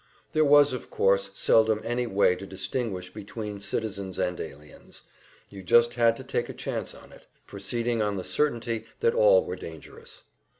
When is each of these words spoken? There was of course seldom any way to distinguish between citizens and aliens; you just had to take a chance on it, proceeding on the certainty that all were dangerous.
There 0.33 0.43
was 0.43 0.73
of 0.73 0.89
course 0.89 1.29
seldom 1.35 1.79
any 1.85 2.07
way 2.07 2.35
to 2.35 2.47
distinguish 2.47 3.13
between 3.13 3.59
citizens 3.59 4.17
and 4.17 4.39
aliens; 4.39 5.03
you 5.51 5.61
just 5.61 5.93
had 5.93 6.17
to 6.17 6.23
take 6.23 6.49
a 6.49 6.53
chance 6.55 6.95
on 6.95 7.11
it, 7.11 7.27
proceeding 7.45 8.01
on 8.01 8.17
the 8.17 8.23
certainty 8.23 8.85
that 9.01 9.13
all 9.13 9.45
were 9.45 9.55
dangerous. 9.55 10.23